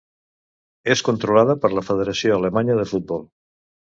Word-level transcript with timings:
És 0.93 1.03
controlada 1.09 1.57
per 1.65 1.71
la 1.79 1.85
Federació 1.89 2.39
Alemanya 2.39 2.79
de 2.83 2.87
Futbol. 2.95 3.23